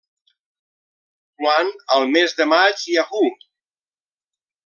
Quan, 1.41 1.69
al 1.97 2.07
mes 2.15 2.35
de 2.41 2.47
maig 2.53 2.87
Yahoo! 2.95 3.31